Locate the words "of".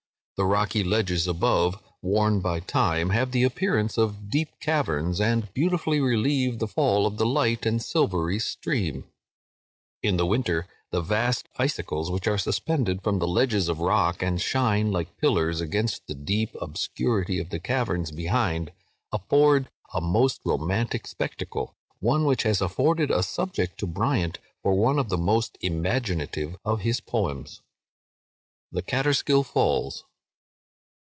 3.95-4.27, 7.05-7.17, 13.69-13.81, 17.37-17.51, 24.97-25.09, 26.65-26.81